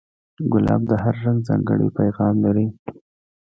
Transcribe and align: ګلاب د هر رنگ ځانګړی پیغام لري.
ګلاب 0.51 0.81
د 0.87 0.91
هر 1.03 1.15
رنگ 1.25 1.39
ځانګړی 1.47 1.87
پیغام 1.97 2.35
لري. 2.45 2.65